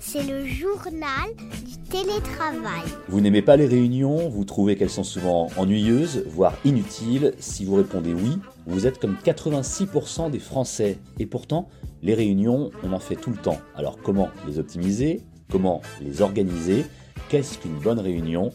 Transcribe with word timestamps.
C'est 0.00 0.22
le 0.22 0.46
journal 0.46 1.28
du 1.64 1.76
télétravail. 1.90 2.84
Vous 3.08 3.20
n'aimez 3.20 3.42
pas 3.42 3.56
les 3.56 3.66
réunions, 3.66 4.28
vous 4.28 4.44
trouvez 4.44 4.76
qu'elles 4.76 4.88
sont 4.88 5.04
souvent 5.04 5.48
ennuyeuses, 5.56 6.24
voire 6.26 6.54
inutiles. 6.64 7.34
Si 7.38 7.64
vous 7.64 7.74
répondez 7.74 8.14
oui, 8.14 8.38
vous 8.66 8.86
êtes 8.86 8.98
comme 8.98 9.16
86% 9.24 10.30
des 10.30 10.38
Français. 10.38 10.98
Et 11.18 11.26
pourtant, 11.26 11.68
les 12.02 12.14
réunions, 12.14 12.70
on 12.82 12.92
en 12.92 13.00
fait 13.00 13.16
tout 13.16 13.30
le 13.30 13.36
temps. 13.36 13.58
Alors 13.74 13.98
comment 14.02 14.30
les 14.46 14.58
optimiser? 14.58 15.20
Comment 15.50 15.82
les 16.00 16.22
organiser? 16.22 16.86
Qu'est-ce 17.28 17.58
qu'une 17.58 17.78
bonne 17.78 18.00
réunion? 18.00 18.50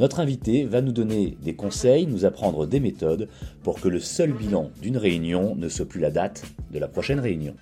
Notre 0.00 0.18
invité 0.18 0.64
va 0.64 0.80
nous 0.80 0.92
donner 0.92 1.36
des 1.42 1.54
conseils, 1.54 2.06
nous 2.06 2.24
apprendre 2.24 2.66
des 2.66 2.80
méthodes 2.80 3.28
pour 3.62 3.82
que 3.82 3.88
le 3.88 4.00
seul 4.00 4.32
bilan 4.32 4.70
d'une 4.80 4.96
réunion 4.96 5.54
ne 5.56 5.68
soit 5.68 5.86
plus 5.86 6.00
la 6.00 6.10
date 6.10 6.42
de 6.72 6.78
la 6.78 6.88
prochaine 6.88 7.20
réunion. 7.20 7.54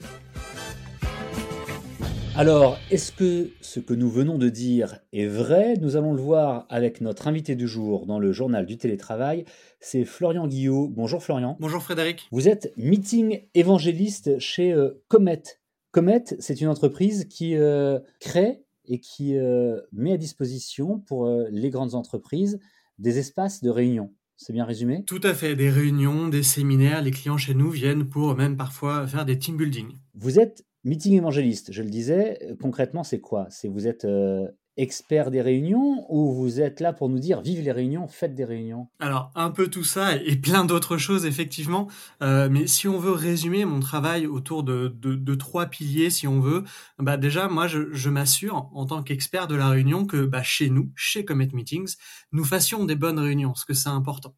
Alors, 2.37 2.79
est-ce 2.93 3.11
que 3.11 3.51
ce 3.61 3.81
que 3.81 3.93
nous 3.93 4.09
venons 4.09 4.39
de 4.39 4.49
dire 4.49 5.01
est 5.13 5.27
vrai? 5.27 5.75
Nous 5.81 5.97
allons 5.97 6.13
le 6.13 6.23
voir 6.23 6.67
avec 6.69 7.01
notre 7.01 7.27
invité 7.27 7.57
du 7.57 7.67
jour 7.67 8.07
dans 8.07 8.21
le 8.21 8.31
journal 8.31 8.67
du 8.67 8.77
télétravail. 8.77 9.45
C'est 9.81 10.05
Florian 10.05 10.47
Guillot. 10.47 10.87
Bonjour 10.87 11.21
Florian. 11.21 11.57
Bonjour 11.59 11.83
Frédéric. 11.83 12.29
Vous 12.31 12.47
êtes 12.47 12.73
meeting 12.77 13.49
évangéliste 13.55 14.39
chez 14.39 14.73
euh, 14.73 15.03
Comet. 15.09 15.43
Comet, 15.91 16.23
c'est 16.39 16.61
une 16.61 16.69
entreprise 16.69 17.25
qui 17.25 17.57
euh, 17.57 17.99
crée 18.21 18.63
et 18.89 18.99
qui 18.99 19.37
euh, 19.37 19.81
met 19.93 20.13
à 20.13 20.17
disposition 20.17 20.99
pour 20.99 21.29
les 21.51 21.71
grandes 21.71 21.95
entreprises 21.95 22.59
des 22.99 23.19
espaces 23.19 23.63
de 23.63 23.71
réunion. 23.71 24.13
C'est 24.37 24.53
bien 24.53 24.65
résumé? 24.65 25.05
Tout 25.05 25.21
à 25.23 25.35
fait, 25.35 25.55
des 25.55 25.71
réunions, 25.71 26.29
des 26.29 26.43
séminaires, 26.43 27.03
les 27.03 27.11
clients 27.11 27.39
chez 27.39 27.55
nous 27.55 27.71
viennent 27.71 28.09
pour 28.09 28.35
même 28.35 28.57
parfois 28.57 29.07
faire 29.07 29.25
des 29.25 29.39
team 29.39 29.57
building. 29.57 29.93
Vous 30.15 30.39
êtes 30.39 30.65
Meeting 30.85 31.15
évangéliste, 31.15 31.73
je 31.73 31.83
le 31.83 31.91
disais, 31.91 32.39
euh, 32.43 32.55
concrètement, 32.59 33.03
c'est 33.03 33.21
quoi? 33.21 33.47
C'est 33.51 33.69
vous 33.69 33.89
êtes 33.89 34.05
euh, 34.05 34.47
expert 34.79 35.31
des 35.31 35.43
réunions 35.43 36.07
ou 36.09 36.33
vous 36.33 36.61
êtes 36.61 36.81
là 36.81 36.93
pour 36.93 37.09
nous 37.09 37.19
dire 37.19 37.41
vive 37.43 37.63
les 37.63 37.73
réunions, 37.73 38.09
faites 38.09 38.35
des 38.35 38.45
réunions? 38.45 38.89
Alors, 39.01 39.31
un 39.35 39.51
peu 39.51 39.69
tout 39.69 39.85
ça 39.85 40.17
et 40.17 40.37
plein 40.37 40.65
d'autres 40.65 40.97
choses, 40.97 41.27
effectivement. 41.27 41.89
Euh, 42.23 42.49
mais 42.51 42.67
si 42.67 42.89
on 42.89 42.99
veut 42.99 43.13
résumer 43.13 43.65
mon 43.65 43.81
travail 43.81 44.27
autour 44.27 44.63
de, 44.63 45.35
trois 45.35 45.67
piliers, 45.67 46.11
si 46.11 46.27
on 46.27 46.41
veut, 46.41 46.65
bah 46.99 47.17
déjà, 47.17 47.49
moi, 47.49 47.67
je, 47.67 47.93
je 47.93 48.09
m'assure, 48.09 48.71
en 48.73 48.87
tant 48.87 49.03
qu'expert 49.03 49.49
de 49.49 49.57
la 49.57 49.69
réunion, 49.69 50.07
que 50.07 50.25
bah, 50.25 50.43
chez 50.43 50.71
nous, 50.71 50.91
chez 50.95 51.25
Comet 51.25 51.49
Meetings, 51.53 51.97
nous 52.33 52.45
fassions 52.45 52.85
des 52.85 52.97
bonnes 52.97 53.19
réunions, 53.19 53.51
parce 53.51 53.65
que 53.65 53.75
c'est 53.75 53.89
important. 53.89 54.35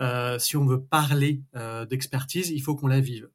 Euh, 0.00 0.38
si 0.38 0.56
on 0.56 0.64
veut 0.64 0.82
parler 0.82 1.42
euh, 1.54 1.84
d'expertise, 1.86 2.50
il 2.50 2.60
faut 2.60 2.74
qu'on 2.74 2.86
la 2.86 3.00
vive. 3.00 3.28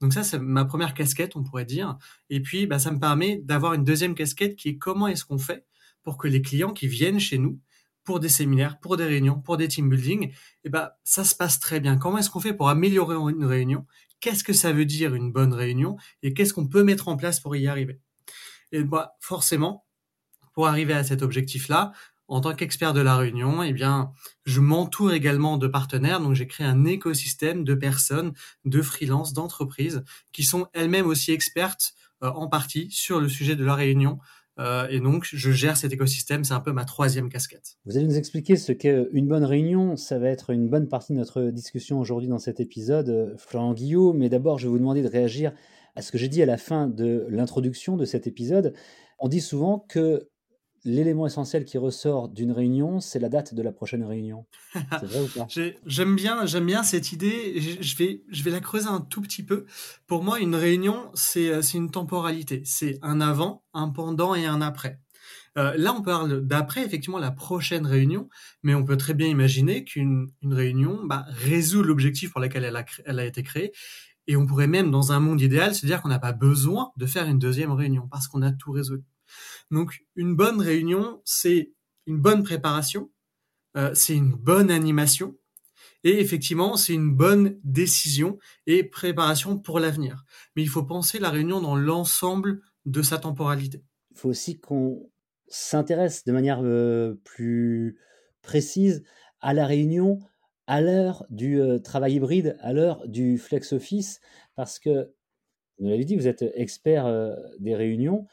Donc 0.00 0.12
ça, 0.12 0.22
c'est 0.22 0.38
ma 0.38 0.64
première 0.64 0.94
casquette, 0.94 1.36
on 1.36 1.42
pourrait 1.42 1.64
dire. 1.64 1.96
Et 2.30 2.40
puis, 2.40 2.66
bah, 2.66 2.78
ça 2.78 2.90
me 2.90 2.98
permet 2.98 3.40
d'avoir 3.44 3.74
une 3.74 3.84
deuxième 3.84 4.14
casquette 4.14 4.56
qui 4.56 4.70
est 4.70 4.76
comment 4.76 5.08
est-ce 5.08 5.24
qu'on 5.24 5.38
fait 5.38 5.64
pour 6.04 6.16
que 6.18 6.28
les 6.28 6.42
clients 6.42 6.72
qui 6.72 6.86
viennent 6.86 7.18
chez 7.18 7.38
nous 7.38 7.58
pour 8.04 8.20
des 8.20 8.28
séminaires, 8.28 8.78
pour 8.78 8.96
des 8.96 9.04
réunions, 9.04 9.40
pour 9.40 9.56
des 9.56 9.66
team 9.66 9.88
building, 9.88 10.32
eh 10.64 10.68
bah, 10.68 10.98
ça 11.04 11.24
se 11.24 11.34
passe 11.34 11.58
très 11.58 11.80
bien. 11.80 11.96
Comment 11.96 12.18
est-ce 12.18 12.30
qu'on 12.30 12.40
fait 12.40 12.52
pour 12.52 12.68
améliorer 12.68 13.16
une 13.32 13.44
réunion? 13.46 13.86
Qu'est-ce 14.20 14.44
que 14.44 14.52
ça 14.52 14.72
veut 14.72 14.84
dire 14.84 15.14
une 15.14 15.32
bonne 15.32 15.54
réunion? 15.54 15.96
Et 16.22 16.34
qu'est-ce 16.34 16.52
qu'on 16.52 16.68
peut 16.68 16.84
mettre 16.84 17.08
en 17.08 17.16
place 17.16 17.40
pour 17.40 17.56
y 17.56 17.66
arriver? 17.66 18.00
Et 18.72 18.84
bah, 18.84 19.16
forcément, 19.20 19.86
pour 20.52 20.68
arriver 20.68 20.92
à 20.92 21.02
cet 21.02 21.22
objectif-là, 21.22 21.92
en 22.28 22.40
tant 22.40 22.54
qu'expert 22.54 22.92
de 22.94 23.00
la 23.00 23.16
réunion, 23.16 23.62
eh 23.62 23.72
bien, 23.72 24.12
je 24.44 24.60
m'entoure 24.60 25.12
également 25.12 25.58
de 25.58 25.66
partenaires. 25.66 26.20
Donc, 26.20 26.34
j'ai 26.34 26.46
créé 26.46 26.66
un 26.66 26.84
écosystème 26.84 27.64
de 27.64 27.74
personnes, 27.74 28.32
de 28.64 28.80
freelances, 28.82 29.32
d'entreprises 29.32 30.04
qui 30.32 30.42
sont 30.42 30.66
elles-mêmes 30.72 31.06
aussi 31.06 31.32
expertes 31.32 31.94
euh, 32.22 32.30
en 32.30 32.48
partie 32.48 32.90
sur 32.90 33.20
le 33.20 33.28
sujet 33.28 33.56
de 33.56 33.64
la 33.64 33.74
réunion. 33.74 34.18
Euh, 34.58 34.86
et 34.88 35.00
donc, 35.00 35.24
je 35.24 35.50
gère 35.50 35.76
cet 35.76 35.92
écosystème. 35.92 36.44
C'est 36.44 36.54
un 36.54 36.60
peu 36.60 36.72
ma 36.72 36.84
troisième 36.84 37.28
casquette. 37.28 37.76
Vous 37.86 37.96
allez 37.96 38.06
nous 38.06 38.16
expliquer 38.16 38.56
ce 38.56 38.72
qu'est 38.72 39.06
une 39.12 39.26
bonne 39.26 39.44
réunion. 39.44 39.96
Ça 39.96 40.18
va 40.18 40.28
être 40.28 40.50
une 40.50 40.68
bonne 40.68 40.88
partie 40.88 41.12
de 41.12 41.18
notre 41.18 41.42
discussion 41.50 41.98
aujourd'hui 41.98 42.28
dans 42.28 42.38
cet 42.38 42.60
épisode, 42.60 43.08
euh, 43.08 43.34
Florent 43.36 43.74
Guillaume. 43.74 44.18
Mais 44.18 44.28
d'abord, 44.28 44.58
je 44.58 44.66
vais 44.66 44.70
vous 44.70 44.78
demander 44.78 45.02
de 45.02 45.08
réagir 45.08 45.52
à 45.96 46.02
ce 46.02 46.12
que 46.12 46.18
j'ai 46.18 46.28
dit 46.28 46.42
à 46.42 46.46
la 46.46 46.56
fin 46.56 46.88
de 46.88 47.26
l'introduction 47.28 47.96
de 47.96 48.04
cet 48.04 48.26
épisode. 48.26 48.74
On 49.18 49.28
dit 49.28 49.40
souvent 49.40 49.84
que 49.88 50.28
l'élément 50.84 51.26
essentiel 51.26 51.64
qui 51.64 51.78
ressort 51.78 52.28
d'une 52.28 52.52
réunion, 52.52 53.00
c'est 53.00 53.18
la 53.18 53.28
date 53.28 53.54
de 53.54 53.62
la 53.62 53.72
prochaine 53.72 54.04
réunion. 54.04 54.46
C'est 54.74 55.06
vrai 55.06 55.20
ou 55.20 55.28
pas? 55.28 55.46
J'aime 55.86 56.14
bien, 56.14 56.46
j'aime 56.46 56.66
bien 56.66 56.82
cette 56.82 57.12
idée. 57.12 57.60
Je 57.80 57.96
vais, 57.96 58.22
je 58.28 58.42
vais 58.42 58.50
la 58.50 58.60
creuser 58.60 58.88
un 58.88 59.00
tout 59.00 59.22
petit 59.22 59.42
peu. 59.42 59.64
Pour 60.06 60.22
moi, 60.22 60.40
une 60.40 60.54
réunion, 60.54 61.10
c'est 61.14 61.48
euh, 61.48 61.62
une 61.62 61.90
temporalité. 61.90 62.62
C'est 62.64 62.98
un 63.02 63.20
avant, 63.20 63.64
un 63.72 63.88
pendant 63.88 64.34
et 64.34 64.46
un 64.46 64.60
après. 64.60 65.00
Euh, 65.56 65.72
là, 65.76 65.94
on 65.94 66.02
parle 66.02 66.40
d'après, 66.42 66.84
effectivement, 66.84 67.18
la 67.18 67.30
prochaine 67.30 67.86
réunion, 67.86 68.28
mais 68.62 68.74
on 68.74 68.84
peut 68.84 68.96
très 68.96 69.14
bien 69.14 69.28
imaginer 69.28 69.84
qu'une 69.84 70.26
une 70.42 70.52
réunion 70.52 71.00
bah, 71.04 71.24
résout 71.28 71.82
l'objectif 71.82 72.32
pour 72.32 72.40
lequel 72.40 72.64
elle 72.64 72.76
a, 72.76 72.84
elle 73.06 73.18
a 73.18 73.24
été 73.24 73.42
créée. 73.42 73.72
Et 74.26 74.36
on 74.36 74.46
pourrait 74.46 74.66
même, 74.66 74.90
dans 74.90 75.12
un 75.12 75.20
monde 75.20 75.40
idéal, 75.40 75.74
se 75.74 75.86
dire 75.86 76.02
qu'on 76.02 76.08
n'a 76.08 76.18
pas 76.18 76.32
besoin 76.32 76.92
de 76.96 77.06
faire 77.06 77.26
une 77.26 77.38
deuxième 77.38 77.72
réunion 77.72 78.08
parce 78.10 78.26
qu'on 78.26 78.42
a 78.42 78.52
tout 78.52 78.72
résolu. 78.72 79.04
Donc 79.70 80.04
une 80.16 80.36
bonne 80.36 80.60
réunion, 80.60 81.20
c'est 81.24 81.72
une 82.06 82.18
bonne 82.18 82.42
préparation, 82.42 83.10
euh, 83.76 83.90
c'est 83.94 84.14
une 84.14 84.32
bonne 84.32 84.70
animation, 84.70 85.36
et 86.04 86.20
effectivement, 86.20 86.76
c'est 86.76 86.92
une 86.92 87.14
bonne 87.14 87.58
décision 87.64 88.38
et 88.66 88.84
préparation 88.84 89.58
pour 89.58 89.80
l'avenir. 89.80 90.24
Mais 90.54 90.62
il 90.62 90.68
faut 90.68 90.84
penser 90.84 91.18
la 91.18 91.30
réunion 91.30 91.60
dans 91.60 91.76
l'ensemble 91.76 92.60
de 92.84 93.02
sa 93.02 93.18
temporalité. 93.18 93.82
Il 94.10 94.18
faut 94.18 94.28
aussi 94.28 94.60
qu'on 94.60 95.10
s'intéresse 95.48 96.24
de 96.24 96.32
manière 96.32 96.60
euh, 96.62 97.14
plus 97.24 97.98
précise 98.42 99.02
à 99.40 99.54
la 99.54 99.66
réunion 99.66 100.20
à 100.66 100.80
l'heure 100.80 101.26
du 101.30 101.60
euh, 101.60 101.78
travail 101.78 102.14
hybride, 102.14 102.56
à 102.60 102.72
l'heure 102.72 103.06
du 103.08 103.38
flex 103.38 103.72
office, 103.72 104.20
parce 104.56 104.78
que, 104.78 105.10
vous 105.78 105.88
l'avez 105.88 106.04
dit, 106.04 106.16
vous 106.16 106.28
êtes 106.28 106.44
expert 106.54 107.36
des 107.58 107.74
réunions, 107.74 108.26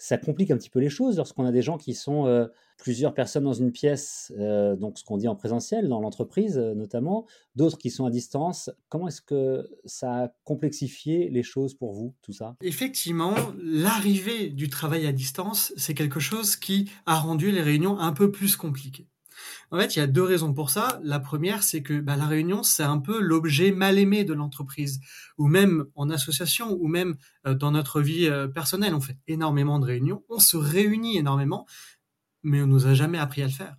ça 0.00 0.16
complique 0.16 0.50
un 0.50 0.56
petit 0.56 0.70
peu 0.70 0.80
les 0.80 0.88
choses 0.88 1.18
lorsqu'on 1.18 1.44
a 1.44 1.52
des 1.52 1.60
gens 1.60 1.76
qui 1.76 1.94
sont 1.94 2.26
euh, 2.26 2.46
plusieurs 2.78 3.12
personnes 3.12 3.44
dans 3.44 3.52
une 3.52 3.70
pièce, 3.70 4.32
euh, 4.38 4.74
donc 4.74 4.98
ce 4.98 5.04
qu'on 5.04 5.18
dit 5.18 5.28
en 5.28 5.36
présentiel, 5.36 5.88
dans 5.88 6.00
l'entreprise 6.00 6.56
euh, 6.56 6.74
notamment, 6.74 7.26
d'autres 7.54 7.76
qui 7.76 7.90
sont 7.90 8.06
à 8.06 8.10
distance. 8.10 8.70
Comment 8.88 9.08
est-ce 9.08 9.20
que 9.20 9.68
ça 9.84 10.24
a 10.24 10.28
complexifié 10.44 11.28
les 11.28 11.42
choses 11.42 11.74
pour 11.74 11.92
vous, 11.92 12.14
tout 12.22 12.32
ça? 12.32 12.56
Effectivement, 12.62 13.34
l'arrivée 13.62 14.48
du 14.48 14.70
travail 14.70 15.06
à 15.06 15.12
distance, 15.12 15.74
c'est 15.76 15.92
quelque 15.92 16.18
chose 16.18 16.56
qui 16.56 16.90
a 17.04 17.16
rendu 17.16 17.52
les 17.52 17.60
réunions 17.60 17.98
un 17.98 18.12
peu 18.12 18.30
plus 18.30 18.56
compliquées. 18.56 19.09
En 19.72 19.78
fait, 19.78 19.94
il 19.94 20.00
y 20.00 20.02
a 20.02 20.06
deux 20.06 20.22
raisons 20.22 20.52
pour 20.52 20.70
ça. 20.70 21.00
La 21.02 21.20
première, 21.20 21.62
c'est 21.62 21.82
que 21.82 22.00
bah, 22.00 22.16
la 22.16 22.26
réunion, 22.26 22.62
c'est 22.62 22.82
un 22.82 22.98
peu 22.98 23.20
l'objet 23.20 23.70
mal 23.70 23.98
aimé 23.98 24.24
de 24.24 24.32
l'entreprise, 24.32 25.00
ou 25.38 25.46
même 25.46 25.84
en 25.94 26.10
association, 26.10 26.76
ou 26.80 26.88
même 26.88 27.16
euh, 27.46 27.54
dans 27.54 27.70
notre 27.70 28.00
vie 28.00 28.26
euh, 28.26 28.48
personnelle. 28.48 28.94
On 28.94 29.00
fait 29.00 29.18
énormément 29.28 29.78
de 29.78 29.86
réunions, 29.86 30.24
on 30.28 30.40
se 30.40 30.56
réunit 30.56 31.18
énormément, 31.18 31.66
mais 32.42 32.62
on 32.62 32.66
nous 32.66 32.86
a 32.86 32.94
jamais 32.94 33.18
appris 33.18 33.42
à 33.42 33.46
le 33.46 33.52
faire. 33.52 33.76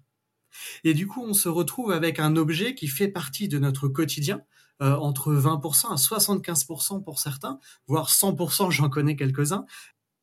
Et 0.84 0.94
du 0.94 1.07
coup, 1.07 1.24
on 1.24 1.34
se 1.34 1.50
retrouve 1.50 1.91
avec 1.91 2.19
un 2.19 2.35
objet 2.35 2.75
qui 2.75 2.88
fait 2.88 3.08
partie 3.08 3.47
de 3.47 3.59
notre 3.59 3.88
quotidien, 3.88 4.41
euh, 4.81 4.96
entre 4.96 5.34
20% 5.34 5.91
à 5.91 5.96
75% 5.96 7.03
pour 7.03 7.19
certains, 7.19 7.59
voire 7.88 8.09
100%, 8.09 8.72
j'en 8.72 8.90
connais 8.90 9.16
quelques-uns, 9.16 9.66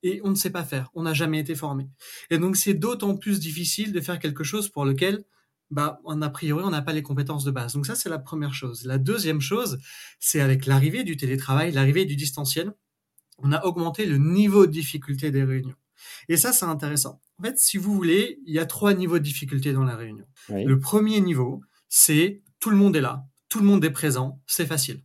et 0.03 0.21
on 0.25 0.31
ne 0.31 0.35
sait 0.35 0.51
pas 0.51 0.65
faire, 0.65 0.91
on 0.95 1.03
n'a 1.03 1.15
jamais 1.15 1.39
été 1.39 1.55
formé. 1.55 1.89
Et 2.31 2.39
donc 2.39 2.57
c'est 2.57 2.75
d'autant 2.75 3.17
plus 3.17 3.41
difficile 3.41 3.93
de 3.93 4.01
faire 4.01 4.19
quelque 4.19 4.45
chose 4.45 4.69
pour 4.69 4.85
lequel 4.85 5.25
bah, 5.71 6.01
on, 6.05 6.23
a 6.23 6.31
priori, 6.31 6.65
on 6.65 6.71
n'a 6.71 6.83
pas 6.83 6.93
les 6.93 7.03
compétences 7.03 7.45
de 7.45 7.51
base. 7.51 7.75
Donc 7.75 7.87
ça, 7.87 7.95
c'est 7.95 8.09
la 8.09 8.19
première 8.19 8.55
chose. 8.55 8.85
La 8.85 8.99
deuxième 8.99 9.41
chose, 9.41 9.79
c'est 10.19 10.41
avec 10.41 10.67
l'arrivée 10.67 11.05
du 11.05 11.17
télétravail, 11.17 11.73
l'arrivée 11.73 12.05
du 12.05 12.17
distanciel, 12.17 12.73
on 13.39 13.53
a 13.53 13.65
augmenté 13.65 14.07
le 14.07 14.19
niveau 14.19 14.67
de 14.67 14.73
difficulté 14.73 15.31
des 15.31 15.45
réunions. 15.45 15.77
Et 16.29 16.37
ça, 16.37 16.53
c'est 16.53 16.65
intéressant. 16.65 17.21
En 17.39 17.45
fait, 17.45 17.59
si 17.59 17.77
vous 17.77 17.95
voulez, 17.95 18.41
il 18.47 18.55
y 18.55 18.59
a 18.59 18.67
trois 18.67 18.95
niveaux 18.95 19.19
de 19.19 19.25
difficulté 19.25 19.73
dans 19.73 19.85
la 19.85 19.97
réunion. 19.97 20.27
Le 20.49 20.79
premier 20.79 21.21
niveau, 21.21 21.63
c'est 21.89 22.43
tout 22.61 22.71
le 22.71 22.77
monde 22.77 22.97
est 22.97 23.01
là, 23.01 23.27
tout 23.49 23.61
le 23.61 23.67
monde 23.67 23.85
est 23.85 23.91
présent, 23.91 24.41
c'est 24.47 24.67
facile. 24.67 25.03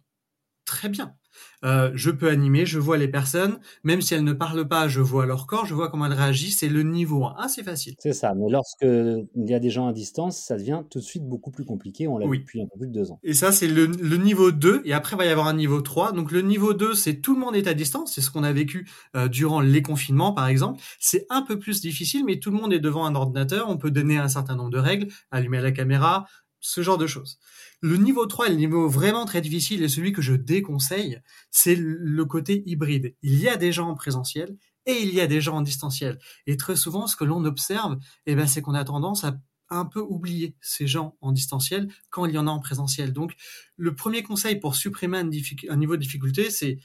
Très 0.65 0.89
bien. 0.89 1.15
Euh, 1.63 1.91
je 1.93 2.11
peux 2.11 2.29
animer, 2.29 2.65
je 2.65 2.77
vois 2.79 2.97
les 2.97 3.07
personnes, 3.07 3.59
même 3.83 4.01
si 4.01 4.13
elles 4.13 4.23
ne 4.23 4.33
parlent 4.33 4.67
pas, 4.67 4.87
je 4.87 4.99
vois 4.99 5.25
leur 5.25 5.47
corps, 5.47 5.65
je 5.65 5.73
vois 5.73 5.89
comment 5.89 6.05
elles 6.05 6.13
réagissent, 6.13 6.59
c'est 6.59 6.69
le 6.69 6.83
niveau 6.83 7.25
1. 7.25 7.35
Ah, 7.37 7.47
c'est 7.47 7.63
facile. 7.63 7.95
C'est 7.99 8.13
ça, 8.13 8.33
mais 8.35 8.49
lorsque 8.49 8.83
il 8.83 9.49
y 9.49 9.53
a 9.53 9.59
des 9.59 9.69
gens 9.69 9.87
à 9.87 9.93
distance, 9.93 10.37
ça 10.37 10.57
devient 10.57 10.81
tout 10.89 10.99
de 10.99 11.03
suite 11.03 11.23
beaucoup 11.23 11.51
plus 11.51 11.63
compliqué, 11.63 12.07
on 12.07 12.17
l'a 12.17 12.27
vu 12.27 12.39
depuis 12.39 12.61
un 12.61 12.65
peu 12.65 12.79
plus 12.79 12.87
de 12.87 12.93
deux 12.93 13.11
ans. 13.11 13.19
Et 13.23 13.33
ça, 13.33 13.51
c'est 13.51 13.67
le, 13.67 13.87
niveau 14.17 14.51
2, 14.51 14.81
et 14.85 14.93
après, 14.93 15.15
il 15.15 15.19
va 15.19 15.25
y 15.25 15.29
avoir 15.29 15.47
un 15.47 15.53
niveau 15.53 15.81
3. 15.81 16.11
Donc 16.11 16.31
le 16.31 16.41
niveau 16.41 16.73
2, 16.73 16.93
c'est 16.93 17.21
tout 17.21 17.33
le 17.33 17.39
monde 17.39 17.55
est 17.55 17.67
à 17.67 17.73
distance, 17.73 18.13
c'est 18.13 18.21
ce 18.21 18.29
qu'on 18.29 18.43
a 18.43 18.51
vécu 18.51 18.87
euh, 19.15 19.27
durant 19.27 19.61
les 19.61 19.81
confinements, 19.81 20.33
par 20.33 20.47
exemple. 20.47 20.81
C'est 20.99 21.25
un 21.29 21.41
peu 21.41 21.59
plus 21.59 21.81
difficile, 21.81 22.25
mais 22.25 22.39
tout 22.39 22.51
le 22.51 22.57
monde 22.57 22.73
est 22.73 22.79
devant 22.79 23.05
un 23.05 23.15
ordinateur, 23.15 23.69
on 23.69 23.77
peut 23.77 23.91
donner 23.91 24.17
un 24.17 24.27
certain 24.27 24.55
nombre 24.55 24.69
de 24.69 24.79
règles, 24.79 25.07
allumer 25.31 25.61
la 25.61 25.71
caméra, 25.71 26.25
ce 26.59 26.81
genre 26.81 26.97
de 26.97 27.07
choses. 27.07 27.39
Le 27.85 27.97
niveau 27.97 28.25
3 28.25 28.47
le 28.47 28.55
niveau 28.55 28.87
vraiment 28.87 29.25
très 29.25 29.41
difficile 29.41 29.83
et 29.83 29.89
celui 29.89 30.13
que 30.13 30.21
je 30.21 30.35
déconseille, 30.35 31.19
c'est 31.51 31.75
le 31.75 32.23
côté 32.23 32.63
hybride. 32.65 33.13
Il 33.21 33.37
y 33.37 33.49
a 33.49 33.57
des 33.57 33.73
gens 33.73 33.89
en 33.89 33.93
présentiel 33.93 34.55
et 34.85 35.01
il 35.01 35.13
y 35.13 35.19
a 35.19 35.27
des 35.27 35.41
gens 35.41 35.57
en 35.57 35.61
distanciel. 35.61 36.17
Et 36.47 36.55
très 36.55 36.77
souvent, 36.77 37.07
ce 37.07 37.17
que 37.17 37.25
l'on 37.25 37.43
observe, 37.43 37.97
eh 38.25 38.35
ben, 38.35 38.47
c'est 38.47 38.61
qu'on 38.61 38.73
a 38.73 38.85
tendance 38.85 39.25
à 39.25 39.37
un 39.69 39.83
peu 39.83 39.99
oublier 39.99 40.55
ces 40.61 40.87
gens 40.87 41.17
en 41.19 41.33
distanciel 41.33 41.89
quand 42.09 42.25
il 42.25 42.33
y 42.33 42.37
en 42.37 42.47
a 42.47 42.51
en 42.51 42.61
présentiel. 42.61 43.11
Donc, 43.11 43.35
le 43.75 43.93
premier 43.93 44.23
conseil 44.23 44.61
pour 44.61 44.75
supprimer 44.75 45.17
un 45.17 45.75
niveau 45.75 45.97
de 45.97 46.01
difficulté, 46.01 46.51
c'est 46.51 46.79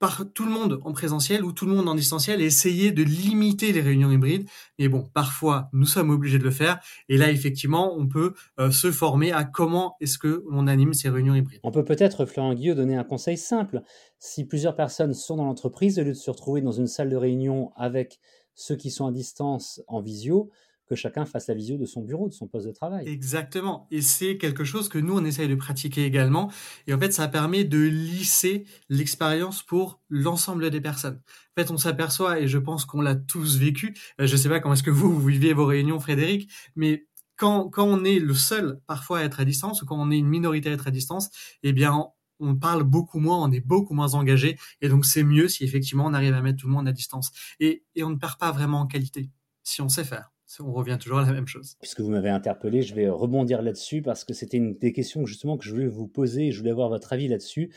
par 0.00 0.24
tout 0.32 0.46
le 0.46 0.50
monde 0.50 0.80
en 0.84 0.92
présentiel 0.92 1.44
ou 1.44 1.52
tout 1.52 1.66
le 1.66 1.74
monde 1.74 1.88
en 1.88 1.94
distanciel 1.94 2.40
et 2.40 2.46
essayer 2.46 2.90
de 2.90 3.02
limiter 3.02 3.70
les 3.72 3.82
réunions 3.82 4.10
hybrides. 4.10 4.48
Mais 4.78 4.88
bon, 4.88 5.08
parfois, 5.12 5.68
nous 5.74 5.84
sommes 5.84 6.10
obligés 6.10 6.38
de 6.38 6.44
le 6.44 6.50
faire. 6.50 6.80
Et 7.10 7.18
là, 7.18 7.30
effectivement, 7.30 7.94
on 7.96 8.08
peut 8.08 8.32
euh, 8.58 8.70
se 8.70 8.90
former 8.90 9.30
à 9.30 9.44
comment 9.44 9.96
est-ce 10.00 10.18
que 10.18 10.42
l'on 10.50 10.66
anime 10.66 10.94
ces 10.94 11.10
réunions 11.10 11.34
hybrides. 11.34 11.60
On 11.62 11.70
peut 11.70 11.84
peut-être, 11.84 12.24
Florent 12.24 12.54
Guillaume, 12.54 12.78
donner 12.78 12.96
un 12.96 13.04
conseil 13.04 13.36
simple. 13.36 13.82
Si 14.18 14.46
plusieurs 14.46 14.74
personnes 14.74 15.12
sont 15.12 15.36
dans 15.36 15.44
l'entreprise, 15.44 15.98
au 15.98 16.02
lieu 16.02 16.12
de 16.12 16.14
se 16.14 16.30
retrouver 16.30 16.62
dans 16.62 16.72
une 16.72 16.86
salle 16.86 17.10
de 17.10 17.16
réunion 17.16 17.70
avec 17.76 18.18
ceux 18.54 18.76
qui 18.76 18.90
sont 18.90 19.06
à 19.06 19.12
distance 19.12 19.82
en 19.86 20.00
visio, 20.00 20.50
que 20.90 20.96
chacun 20.96 21.24
fasse 21.24 21.46
la 21.46 21.54
visio 21.54 21.78
de 21.78 21.86
son 21.86 22.02
bureau, 22.02 22.28
de 22.28 22.34
son 22.34 22.48
poste 22.48 22.66
de 22.66 22.72
travail. 22.72 23.08
Exactement. 23.08 23.86
Et 23.92 24.02
c'est 24.02 24.36
quelque 24.38 24.64
chose 24.64 24.88
que 24.88 24.98
nous, 24.98 25.16
on 25.16 25.24
essaye 25.24 25.46
de 25.46 25.54
pratiquer 25.54 26.04
également. 26.04 26.50
Et 26.88 26.92
en 26.92 26.98
fait, 26.98 27.12
ça 27.12 27.28
permet 27.28 27.62
de 27.62 27.78
lisser 27.78 28.64
l'expérience 28.88 29.62
pour 29.62 30.00
l'ensemble 30.08 30.68
des 30.68 30.80
personnes. 30.80 31.20
En 31.56 31.62
fait, 31.62 31.70
on 31.70 31.78
s'aperçoit, 31.78 32.40
et 32.40 32.48
je 32.48 32.58
pense 32.58 32.84
qu'on 32.84 33.02
l'a 33.02 33.14
tous 33.14 33.56
vécu, 33.56 33.94
euh, 34.20 34.26
je 34.26 34.32
ne 34.32 34.36
sais 34.36 34.48
pas 34.48 34.58
comment 34.58 34.74
est-ce 34.74 34.82
que 34.82 34.90
vous, 34.90 35.12
vous 35.12 35.24
vivez 35.24 35.52
vos 35.52 35.64
réunions, 35.64 36.00
Frédéric, 36.00 36.50
mais 36.74 37.06
quand, 37.36 37.70
quand 37.70 37.84
on 37.84 38.04
est 38.04 38.18
le 38.18 38.34
seul 38.34 38.80
parfois 38.88 39.20
à 39.20 39.22
être 39.22 39.38
à 39.38 39.44
distance, 39.44 39.82
ou 39.82 39.86
quand 39.86 39.96
on 39.96 40.10
est 40.10 40.18
une 40.18 40.28
minorité 40.28 40.70
à 40.70 40.72
être 40.72 40.88
à 40.88 40.90
distance, 40.90 41.30
eh 41.62 41.72
bien, 41.72 42.06
on 42.40 42.56
parle 42.56 42.82
beaucoup 42.82 43.20
moins, 43.20 43.40
on 43.40 43.52
est 43.52 43.64
beaucoup 43.64 43.94
moins 43.94 44.14
engagé, 44.14 44.58
et 44.80 44.88
donc 44.88 45.04
c'est 45.04 45.22
mieux 45.22 45.46
si 45.46 45.62
effectivement 45.62 46.06
on 46.06 46.14
arrive 46.14 46.34
à 46.34 46.42
mettre 46.42 46.58
tout 46.58 46.66
le 46.66 46.72
monde 46.72 46.88
à 46.88 46.92
distance. 46.92 47.30
Et, 47.60 47.84
et 47.94 48.02
on 48.02 48.10
ne 48.10 48.16
perd 48.16 48.38
pas 48.38 48.50
vraiment 48.50 48.80
en 48.80 48.86
qualité, 48.88 49.30
si 49.62 49.82
on 49.82 49.88
sait 49.88 50.04
faire 50.04 50.32
on 50.58 50.72
revient 50.72 50.98
toujours 51.00 51.18
à 51.18 51.26
la 51.26 51.32
même 51.32 51.46
chose. 51.46 51.76
Puisque 51.80 52.00
vous 52.00 52.10
m'avez 52.10 52.30
interpellé, 52.30 52.82
je 52.82 52.94
vais 52.94 53.08
rebondir 53.08 53.62
là-dessus 53.62 54.02
parce 54.02 54.24
que 54.24 54.34
c'était 54.34 54.56
une 54.56 54.76
des 54.76 54.92
questions 54.92 55.24
justement 55.24 55.56
que 55.56 55.64
je 55.64 55.70
voulais 55.70 55.86
vous 55.86 56.08
poser 56.08 56.48
et 56.48 56.52
je 56.52 56.58
voulais 56.58 56.72
avoir 56.72 56.88
votre 56.88 57.12
avis 57.12 57.28
là-dessus. 57.28 57.72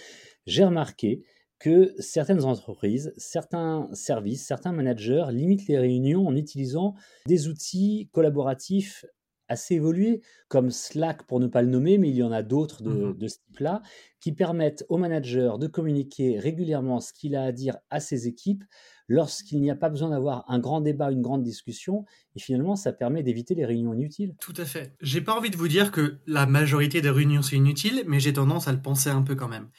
J'ai 0.47 0.63
remarqué 0.63 1.23
que 1.59 1.93
certaines 1.99 2.43
entreprises, 2.43 3.13
certains 3.15 3.87
services, 3.93 4.45
certains 4.45 4.73
managers 4.73 5.25
limitent 5.31 5.67
les 5.67 5.77
réunions 5.77 6.27
en 6.27 6.35
utilisant 6.35 6.95
des 7.25 7.47
outils 7.47 8.09
collaboratifs 8.11 9.05
assez 9.53 9.75
évolués, 9.75 10.21
comme 10.47 10.69
Slack 10.69 11.23
pour 11.23 11.39
ne 11.39 11.47
pas 11.47 11.61
le 11.61 11.69
nommer, 11.69 11.97
mais 11.97 12.09
il 12.09 12.15
y 12.15 12.23
en 12.23 12.31
a 12.31 12.43
d'autres 12.43 12.83
de, 12.83 12.89
mmh 12.89 13.17
de 13.17 13.27
ce 13.27 13.37
type-là, 13.47 13.81
qui 14.19 14.31
permettent 14.31 14.85
au 14.89 14.97
manager 14.97 15.57
de 15.57 15.67
communiquer 15.67 16.39
régulièrement 16.39 16.99
ce 16.99 17.13
qu'il 17.13 17.35
a 17.35 17.43
à 17.43 17.51
dire 17.51 17.77
à 17.89 17.99
ses 17.99 18.27
équipes 18.27 18.63
lorsqu'il 19.07 19.61
n'y 19.61 19.69
a 19.69 19.75
pas 19.75 19.89
besoin 19.89 20.09
d'avoir 20.09 20.45
un 20.47 20.59
grand 20.59 20.81
débat, 20.81 21.11
une 21.11 21.21
grande 21.21 21.43
discussion, 21.43 22.05
et 22.35 22.39
finalement 22.39 22.75
ça 22.75 22.93
permet 22.93 23.23
d'éviter 23.23 23.55
les 23.55 23.65
réunions 23.65 23.93
inutiles. 23.93 24.33
Tout 24.39 24.53
à 24.57 24.65
fait. 24.65 24.95
J'ai 25.01 25.21
pas 25.21 25.35
envie 25.37 25.49
de 25.49 25.57
vous 25.57 25.67
dire 25.67 25.91
que 25.91 26.19
la 26.25 26.45
majorité 26.45 27.01
des 27.01 27.09
réunions 27.09 27.41
c'est 27.41 27.57
inutile, 27.57 28.03
mais 28.07 28.19
j'ai 28.19 28.33
tendance 28.33 28.67
à 28.67 28.71
le 28.71 28.81
penser 28.81 29.09
un 29.09 29.21
peu 29.21 29.35
quand 29.35 29.49
même. 29.49 29.69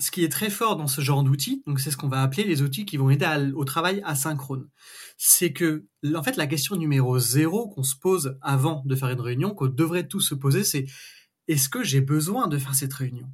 Ce 0.00 0.10
qui 0.10 0.24
est 0.24 0.30
très 0.30 0.50
fort 0.50 0.76
dans 0.76 0.86
ce 0.86 1.02
genre 1.02 1.22
d'outils, 1.22 1.62
donc 1.66 1.78
c'est 1.78 1.90
ce 1.90 1.96
qu'on 1.96 2.08
va 2.08 2.22
appeler 2.22 2.44
les 2.44 2.62
outils 2.62 2.86
qui 2.86 2.96
vont 2.96 3.10
aider 3.10 3.52
au 3.54 3.64
travail 3.64 4.00
asynchrone, 4.04 4.68
c'est 5.18 5.52
que 5.52 5.86
en 6.14 6.22
fait 6.22 6.36
la 6.36 6.46
question 6.46 6.76
numéro 6.76 7.18
zéro 7.18 7.68
qu'on 7.68 7.82
se 7.82 7.96
pose 7.96 8.38
avant 8.40 8.82
de 8.86 8.96
faire 8.96 9.10
une 9.10 9.20
réunion, 9.20 9.54
qu'on 9.54 9.66
devrait 9.66 10.08
tous 10.08 10.20
se 10.20 10.34
poser, 10.34 10.64
c'est 10.64 10.86
est-ce 11.48 11.68
que 11.68 11.84
j'ai 11.84 12.00
besoin 12.00 12.48
de 12.48 12.56
faire 12.56 12.74
cette 12.74 12.94
réunion? 12.94 13.28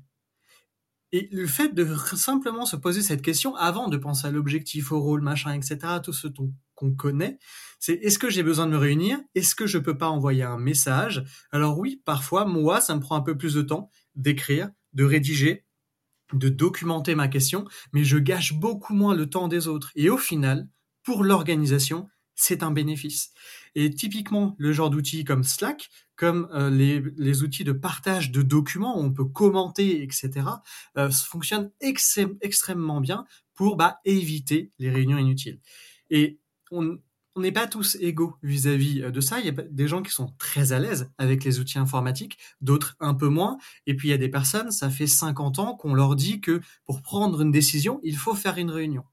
Et 1.13 1.29
le 1.31 1.47
fait 1.47 1.73
de 1.73 1.87
simplement 2.15 2.67
se 2.67 2.77
poser 2.77 3.01
cette 3.01 3.23
question 3.23 3.55
avant 3.55 3.89
de 3.89 3.97
penser 3.97 4.27
à 4.27 4.31
l'objectif, 4.31 4.91
au 4.91 5.01
rôle, 5.01 5.21
machin, 5.21 5.53
etc., 5.53 5.79
tout 6.03 6.13
ce 6.13 6.27
qu'on 6.75 6.95
connaît, 6.95 7.39
c'est 7.79 7.95
est-ce 7.95 8.19
que 8.19 8.29
j'ai 8.29 8.43
besoin 8.43 8.67
de 8.67 8.73
me 8.73 8.77
réunir? 8.77 9.21
Est-ce 9.35 9.55
que 9.55 9.67
je 9.67 9.79
peux 9.79 9.97
pas 9.97 10.09
envoyer 10.09 10.43
un 10.43 10.59
message? 10.59 11.25
Alors 11.53 11.79
oui, 11.79 12.03
parfois, 12.05 12.45
moi, 12.45 12.81
ça 12.81 12.95
me 12.97 13.01
prend 13.01 13.17
un 13.17 13.21
peu 13.21 13.37
plus 13.37 13.55
de 13.55 13.63
temps 13.63 13.91
d'écrire, 14.15 14.71
de 14.95 15.05
rédiger, 15.05 15.66
de 16.33 16.49
documenter 16.49 17.15
ma 17.15 17.29
question, 17.29 17.67
mais 17.93 18.05
je 18.05 18.19
gâche 18.19 18.55
beaucoup 18.55 18.95
moins 18.95 19.15
le 19.15 19.29
temps 19.29 19.49
des 19.49 19.69
autres. 19.69 19.93
Et 19.95 20.11
au 20.11 20.19
final, 20.19 20.69
pour 21.03 21.25
l'organisation, 21.25 22.09
c'est 22.35 22.63
un 22.63 22.71
bénéfice. 22.71 23.33
Et 23.75 23.91
typiquement, 23.91 24.55
le 24.59 24.73
genre 24.73 24.91
d'outils 24.91 25.25
comme 25.25 25.45
Slack, 25.45 25.89
comme 26.17 26.49
euh, 26.53 26.71
les, 26.71 27.43
outils 27.43 27.65
de 27.65 27.73
partage 27.73 28.31
de 28.31 28.43
documents 28.43 28.99
où 28.99 29.03
on 29.03 29.13
peut 29.13 29.25
commenter, 29.25 30.03
etc., 30.03 30.47
euh, 30.97 31.11
fonctionnent 31.11 31.71
extrêmement 31.81 33.01
bien 33.01 33.25
pour 33.55 33.77
bah, 33.77 34.01
éviter 34.05 34.73
les 34.79 34.91
réunions 34.91 35.19
inutiles. 35.19 35.61
Et 36.11 36.39
on 36.71 36.99
n'est 37.41 37.53
pas 37.53 37.67
tous 37.67 37.97
égaux 38.01 38.37
vis-à-vis 38.43 39.01
-vis 39.01 39.11
de 39.11 39.21
ça. 39.21 39.41
Il 39.41 39.47
y 39.47 39.49
a 39.49 39.53
des 39.53 39.89
gens 39.89 40.03
qui 40.03 40.13
sont 40.13 40.35
très 40.39 40.73
à 40.73 40.79
l'aise 40.79 41.11
avec 41.19 41.45
les 41.45 41.59
outils 41.61 41.79
informatiques, 41.79 42.39
d'autres 42.61 42.97
un 43.01 43.15
peu 43.15 43.29
moins. 43.29 43.59
Et 43.87 43.95
puis 43.95 44.09
il 44.09 44.11
y 44.11 44.15
a 44.15 44.19
des 44.19 44.29
personnes, 44.29 44.71
ça 44.71 44.91
fait 44.91 45.07
50 45.07 45.59
ans 45.59 45.77
qu'on 45.77 45.95
leur 45.95 46.17
dit 46.17 46.41
que 46.41 46.61
pour 46.85 47.03
prendre 47.03 47.41
une 47.41 47.51
décision, 47.51 48.01
il 48.03 48.17
faut 48.17 48.35
faire 48.35 48.59
une 48.59 48.71
réunion. 48.71 49.05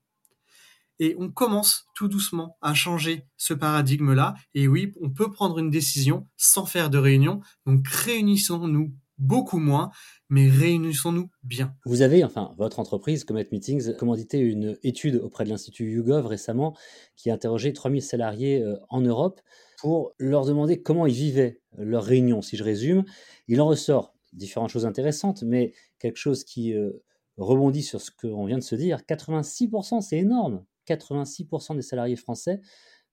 Et 1.00 1.16
on 1.18 1.30
commence 1.30 1.88
tout 1.96 2.08
doucement 2.08 2.58
à 2.62 2.74
changer 2.74 3.26
ce 3.38 3.54
paradigme-là. 3.54 4.36
Et 4.54 4.68
oui, 4.68 4.94
on 5.02 5.10
peut 5.10 5.32
prendre 5.32 5.58
une 5.60 5.70
décision 5.70 6.28
sans 6.38 6.66
faire 6.66 6.90
de 6.90 6.98
réunion. 6.98 7.42
Donc 7.66 7.88
réunissons-nous 7.88 8.94
beaucoup 9.18 9.60
moins, 9.60 9.92
mais 10.30 10.50
réunissons-nous 10.50 11.30
bien. 11.44 11.76
Vous 11.86 12.02
avez, 12.02 12.24
enfin, 12.24 12.54
votre 12.58 12.80
entreprise, 12.80 13.24
Comet 13.24 13.48
Meetings, 13.52 13.96
commandité 13.96 14.40
une 14.40 14.78
étude 14.84 15.16
auprès 15.16 15.44
de 15.44 15.50
l'Institut 15.50 15.92
YouGov 15.92 16.26
récemment 16.26 16.76
qui 17.16 17.30
a 17.30 17.34
interrogé 17.34 17.74
3000 17.74 18.02
salariés 18.02 18.62
euh, 18.62 18.78
en 18.90 19.02
Europe 19.02 19.42
pour 19.80 20.14
leur 20.18 20.46
demander 20.46 20.82
comment 20.82 21.06
ils 21.06 21.14
vivaient 21.14 21.62
leurs 21.78 22.04
réunions. 22.04 22.42
Si 22.42 22.58
je 22.58 22.64
résume, 22.64 23.04
il 23.48 23.62
en 23.62 23.68
ressort 23.68 24.14
différentes 24.32 24.70
choses 24.70 24.86
intéressantes, 24.86 25.44
mais 25.44 25.74
quelque 26.00 26.18
chose 26.18 26.44
qui 26.44 26.74
euh, 26.74 27.04
rebondit 27.38 27.84
sur 27.84 28.02
ce 28.02 28.12
qu'on 28.12 28.46
vient 28.46 28.58
de 28.58 28.64
se 28.64 28.76
dire. 28.76 29.00
86%, 29.08 30.02
c'est 30.02 30.18
énorme. 30.18 30.66
86% 30.88 31.76
des 31.76 31.82
salariés 31.82 32.16
français 32.16 32.62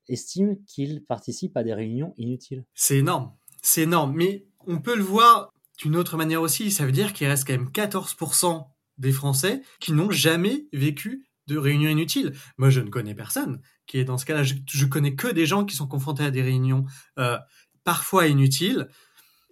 estiment 0.09 0.57
qu'ils 0.67 1.05
participent 1.05 1.57
à 1.57 1.63
des 1.63 1.75
réunions 1.75 2.15
inutiles. 2.17 2.65
C'est 2.75 2.99
énorme, 2.99 3.33
c'est 3.63 3.83
énorme, 3.83 4.15
mais 4.17 4.47
on 4.67 4.81
peut 4.81 4.97
le 4.97 5.03
voir 5.03 5.53
d'une 5.81 5.97
autre 5.97 6.17
manière 6.17 6.43
aussi, 6.43 6.71
ça 6.71 6.85
veut 6.85 6.93
dire 6.93 7.13
qu'il 7.13 7.27
reste 7.27 7.47
quand 7.47 7.55
même 7.55 7.71
14% 7.71 8.67
des 8.99 9.13
Français 9.13 9.63
qui 9.81 9.93
n'ont 9.93 10.11
jamais 10.11 10.67
vécu 10.73 11.27
de 11.47 11.57
réunions 11.57 11.91
inutiles. 11.91 12.35
Moi, 12.59 12.71
je 12.71 12.81
ne 12.81 12.91
connais 12.91 13.15
personne 13.15 13.61
qui 13.87 13.99
est 13.99 14.05
dans 14.05 14.19
ce 14.19 14.27
cas-là. 14.27 14.43
Je, 14.45 14.87
connais 14.87 15.15
que 15.15 15.29
des 15.29 15.47
gens 15.47 15.65
qui 15.65 15.75
sont 15.75 15.89
confrontés 15.89 16.25
à 16.25 16.31
des 16.31 16.43
réunions 16.43 16.85
euh, 17.19 17.39
parfois 17.83 18.27
inutiles. 18.27 18.89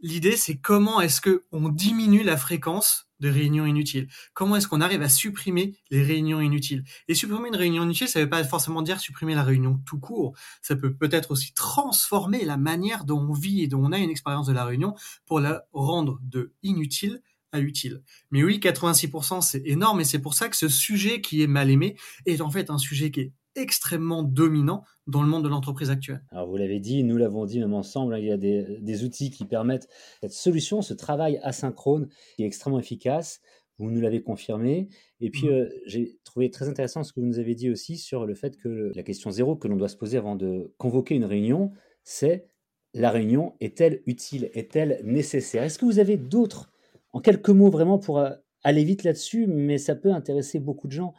L'idée, 0.00 0.36
c'est 0.36 0.56
comment 0.56 1.00
est-ce 1.00 1.20
que 1.20 1.44
on 1.50 1.68
diminue 1.68 2.22
la 2.22 2.36
fréquence 2.36 3.08
de 3.18 3.28
réunions 3.28 3.66
inutiles? 3.66 4.06
Comment 4.32 4.54
est-ce 4.54 4.68
qu'on 4.68 4.80
arrive 4.80 5.02
à 5.02 5.08
supprimer 5.08 5.76
les 5.90 6.04
réunions 6.04 6.40
inutiles? 6.40 6.84
Et 7.08 7.14
supprimer 7.14 7.48
une 7.48 7.56
réunion 7.56 7.82
inutile, 7.82 8.06
ça 8.06 8.20
ne 8.20 8.24
veut 8.24 8.30
pas 8.30 8.44
forcément 8.44 8.82
dire 8.82 9.00
supprimer 9.00 9.34
la 9.34 9.42
réunion 9.42 9.80
tout 9.86 9.98
court. 9.98 10.36
Ça 10.62 10.76
peut 10.76 10.94
peut-être 10.94 11.32
aussi 11.32 11.52
transformer 11.52 12.44
la 12.44 12.56
manière 12.56 13.04
dont 13.04 13.18
on 13.18 13.32
vit 13.32 13.62
et 13.62 13.66
dont 13.66 13.84
on 13.84 13.90
a 13.90 13.98
une 13.98 14.10
expérience 14.10 14.46
de 14.46 14.52
la 14.52 14.64
réunion 14.64 14.94
pour 15.26 15.40
la 15.40 15.64
rendre 15.72 16.20
de 16.22 16.52
inutile 16.62 17.20
à 17.50 17.58
utile. 17.58 18.02
Mais 18.30 18.44
oui, 18.44 18.60
86%, 18.62 19.40
c'est 19.40 19.62
énorme 19.64 20.00
et 20.00 20.04
c'est 20.04 20.20
pour 20.20 20.34
ça 20.34 20.48
que 20.48 20.56
ce 20.56 20.68
sujet 20.68 21.20
qui 21.20 21.42
est 21.42 21.48
mal 21.48 21.70
aimé 21.70 21.96
est 22.24 22.40
en 22.40 22.50
fait 22.50 22.70
un 22.70 22.78
sujet 22.78 23.10
qui 23.10 23.20
est 23.20 23.32
extrêmement 23.56 24.22
dominant 24.22 24.84
dans 25.08 25.22
le 25.22 25.28
monde 25.28 25.42
de 25.42 25.48
l'entreprise 25.48 25.90
actuelle. 25.90 26.22
Alors 26.30 26.46
vous 26.46 26.56
l'avez 26.56 26.78
dit, 26.80 27.02
nous 27.02 27.16
l'avons 27.16 27.46
dit 27.46 27.58
même 27.58 27.72
ensemble, 27.72 28.14
hein, 28.14 28.18
il 28.18 28.26
y 28.26 28.30
a 28.30 28.36
des, 28.36 29.04
outils 29.04 29.30
qui 29.30 29.46
permettent 29.46 29.88
cette 30.20 30.32
solution, 30.32 30.82
ce 30.82 30.94
travail 30.94 31.40
asynchrone 31.42 32.08
qui 32.36 32.44
est 32.44 32.46
extrêmement 32.46 32.78
efficace. 32.78 33.40
Vous 33.78 33.90
nous 33.90 34.00
l'avez 34.00 34.22
confirmé. 34.22 34.88
Et 35.20 35.30
puis, 35.30 35.46
mmh. 35.46 35.52
euh, 35.52 35.68
j'ai 35.86 36.18
trouvé 36.24 36.50
très 36.50 36.68
intéressant 36.68 37.04
ce 37.04 37.12
que 37.12 37.20
vous 37.20 37.26
nous 37.26 37.38
avez 37.38 37.54
dit 37.54 37.70
aussi 37.70 37.96
sur 37.96 38.26
le 38.26 38.34
fait 38.34 38.56
que 38.56 38.92
la 38.94 39.02
question 39.02 39.30
zéro 39.30 39.56
que 39.56 39.68
l'on 39.68 39.76
doit 39.76 39.88
se 39.88 39.96
poser 39.96 40.18
avant 40.18 40.34
de 40.34 40.74
convoquer 40.78 41.14
une 41.14 41.24
réunion, 41.24 41.72
c'est 42.02 42.48
la 42.92 43.10
réunion 43.10 43.54
est-elle 43.60 44.02
utile 44.06 44.50
Est-elle 44.52 45.00
nécessaire? 45.04 45.62
Est-ce 45.62 45.78
que 45.78 45.84
vous 45.84 46.00
avez 46.00 46.16
d'autres, 46.16 46.72
en 47.12 47.20
quelques 47.20 47.50
mots 47.50 47.70
vraiment 47.70 47.98
pour 47.98 48.18
euh, 48.18 48.32
aller 48.64 48.84
vite 48.84 49.04
là-dessus, 49.04 49.46
mais 49.46 49.78
ça 49.78 49.94
peut 49.94 50.12
intéresser 50.12 50.58
beaucoup 50.58 50.88
de 50.88 50.92
gens 50.92 51.14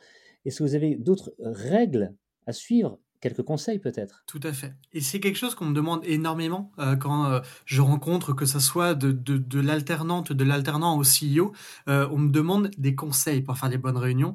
Est-ce 0.45 0.59
que 0.59 0.63
vous 0.63 0.75
avez 0.75 0.95
d'autres 0.95 1.33
règles 1.39 2.13
à 2.45 2.51
suivre 2.51 2.99
quelques 3.21 3.43
conseils 3.43 3.79
peut-être. 3.79 4.23
Tout 4.27 4.39
à 4.43 4.53
fait. 4.53 4.73
Et 4.93 5.01
c'est 5.01 5.19
quelque 5.19 5.37
chose 5.37 5.55
qu'on 5.55 5.65
me 5.65 5.73
demande 5.73 6.01
énormément 6.05 6.71
euh, 6.79 6.95
quand 6.95 7.25
euh, 7.25 7.39
je 7.65 7.81
rencontre, 7.81 8.33
que 8.33 8.45
ce 8.45 8.59
soit 8.59 8.95
de, 8.95 9.11
de, 9.11 9.59
l'alternante, 9.59 10.31
de 10.33 10.43
l'alternant 10.43 10.97
au 10.97 11.03
CEO, 11.03 11.53
euh, 11.87 12.07
on 12.11 12.17
me 12.17 12.29
demande 12.29 12.71
des 12.77 12.95
conseils 12.95 13.41
pour 13.41 13.57
faire 13.57 13.69
des 13.69 13.77
bonnes 13.77 13.97
réunions. 13.97 14.33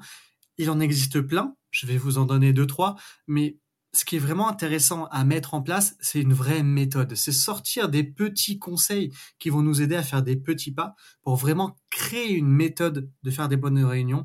Il 0.58 0.70
en 0.70 0.80
existe 0.80 1.20
plein, 1.20 1.56
je 1.70 1.86
vais 1.86 1.96
vous 1.96 2.18
en 2.18 2.24
donner 2.24 2.52
deux, 2.52 2.66
trois, 2.66 2.96
mais 3.26 3.58
ce 3.92 4.04
qui 4.04 4.16
est 4.16 4.20
vraiment 4.20 4.48
intéressant 4.48 5.06
à 5.06 5.24
mettre 5.24 5.54
en 5.54 5.62
place, 5.62 5.96
c'est 6.00 6.20
une 6.20 6.32
vraie 6.32 6.64
méthode. 6.64 7.14
C'est 7.14 7.32
sortir 7.32 7.88
des 7.88 8.02
petits 8.02 8.58
conseils 8.58 9.12
qui 9.38 9.50
vont 9.50 9.62
nous 9.62 9.82
aider 9.82 9.94
à 9.94 10.02
faire 10.02 10.22
des 10.22 10.36
petits 10.36 10.72
pas 10.72 10.94
pour 11.22 11.36
vraiment 11.36 11.76
créer 11.90 12.32
une 12.32 12.48
méthode 12.48 13.08
de 13.22 13.30
faire 13.30 13.48
des 13.48 13.56
bonnes 13.56 13.82
réunions 13.84 14.24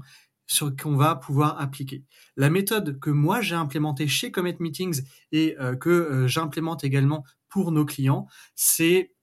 sur 0.50 0.76
qu'on 0.76 0.96
va 0.96 1.16
pouvoir 1.16 1.62
appliquer. 1.62 2.04
La 2.36 2.50
méthode 2.50 3.00
que 3.00 3.12
moi 3.12 3.40
j'ai 3.40 3.56
implémentée 3.56 4.08
chez 4.08 4.32
Comet 4.32 4.58
Meetings 4.60 5.04
et 5.32 5.56
euh, 5.60 5.76
que 5.76 5.90
euh, 5.90 6.28
j'implémente 6.28 6.84
également 6.84 7.24
pour 7.50 7.72
nos 7.72 7.86
clients, 7.86 8.28
c'est 8.56 9.14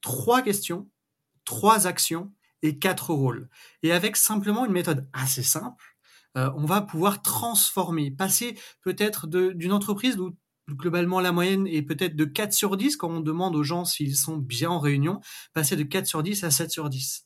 trois 0.00 0.42
questions, 0.42 0.90
trois 1.44 1.86
actions 1.86 2.32
et 2.62 2.78
quatre 2.78 3.14
rôles. 3.14 3.48
Et 3.82 3.92
avec 3.92 4.16
simplement 4.16 4.66
une 4.66 4.72
méthode 4.72 5.08
assez 5.12 5.44
simple, 5.44 5.96
euh, 6.36 6.50
on 6.56 6.64
va 6.64 6.80
pouvoir 6.80 7.22
transformer, 7.22 8.10
passer 8.10 8.58
peut-être 8.82 9.28
d'une 9.28 9.72
entreprise 9.72 10.18
où 10.18 10.36
globalement 10.70 11.20
la 11.20 11.32
moyenne 11.32 11.66
est 11.68 11.82
peut-être 11.82 12.16
de 12.16 12.24
4 12.24 12.52
sur 12.52 12.76
10 12.76 12.96
quand 12.96 13.08
on 13.08 13.20
demande 13.20 13.54
aux 13.54 13.62
gens 13.62 13.84
s'ils 13.84 14.16
sont 14.16 14.36
bien 14.36 14.70
en 14.70 14.80
réunion, 14.80 15.20
passer 15.54 15.76
de 15.76 15.84
4 15.84 16.06
sur 16.06 16.22
10 16.22 16.44
à 16.44 16.50
7 16.50 16.70
sur 16.70 16.90
10. 16.90 17.24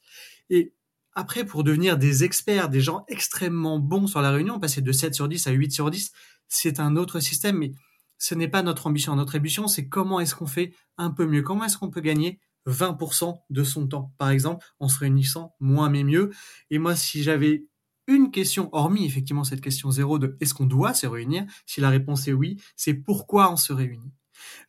Et 0.51 0.75
après, 1.15 1.45
pour 1.45 1.65
devenir 1.65 1.99
des 1.99 2.25
experts, 2.25 2.69
des 2.69 2.81
gens 2.81 3.05
extrêmement 3.09 3.79
bons 3.79 4.07
sur 4.07 4.23
la 4.23 4.31
réunion, 4.31 4.59
passer 4.59 4.81
de 4.81 4.93
7 4.93 5.15
sur 5.15 5.29
10 5.29 5.47
à 5.47 5.51
8 5.51 5.73
sur 5.73 5.91
10, 5.91 6.13
c'est 6.49 6.81
un 6.81 6.97
autre 6.97 7.21
système, 7.21 7.59
mais 7.59 7.73
ce 8.19 8.35
n'est 8.35 8.49
pas 8.49 8.63
notre 8.63 8.87
ambition. 8.87 9.15
Notre 9.17 9.37
ambition, 9.37 9.69
c'est 9.69 9.89
comment 9.89 10.21
est-ce 10.21 10.35
qu'on 10.35 10.47
fait 10.47 10.75
un 10.97 11.11
peu 11.11 11.27
mieux, 11.27 11.43
comment 11.43 11.65
est-ce 11.65 11.77
qu'on 11.77 11.91
peut 11.91 12.01
gagner 12.01 12.41
20% 12.67 13.41
de 13.51 13.65
son 13.65 13.89
temps, 13.89 14.15
par 14.19 14.31
exemple, 14.31 14.65
en 14.79 14.89
se 14.89 14.99
réunissant 14.99 15.55
moins 15.61 15.91
mais 15.91 16.05
mieux. 16.05 16.31
Et 16.71 16.79
moi, 16.79 16.95
si 16.95 17.23
j'avais 17.23 17.67
une 18.07 18.31
question, 18.31 18.69
hormis 18.73 19.05
effectivement 19.05 19.45
cette 19.45 19.61
question 19.61 19.91
zéro 19.91 20.19
de 20.19 20.37
est-ce 20.41 20.55
qu'on 20.55 20.67
doit 20.67 20.95
se 20.95 21.07
réunir? 21.07 21.45
Si 21.67 21.81
la 21.81 21.91
réponse 21.91 22.29
est 22.29 22.33
oui, 22.33 22.61
c'est 22.77 22.95
pourquoi 22.95 23.53
on 23.53 23.57
se 23.57 23.73
réunit? 23.73 24.13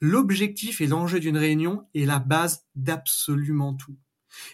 L'objectif 0.02 0.82
et 0.82 0.88
l'enjeu 0.88 1.20
d'une 1.20 1.38
réunion 1.38 1.88
est 1.94 2.06
la 2.06 2.20
base 2.20 2.66
d'absolument 2.76 3.74
tout. 3.74 3.98